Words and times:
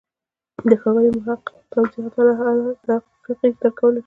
د 0.69 0.71
ښاغلي 0.81 1.09
محق 1.17 1.43
توضیحات 1.71 2.17
هله 2.39 2.67
دقیق 2.87 3.55
درک 3.61 3.73
کولای 3.79 3.97
شو. 3.99 3.99